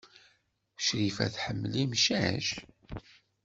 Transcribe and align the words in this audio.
Crifa 0.85 1.25
tḥemmel 1.33 1.73
imcac? 1.83 2.47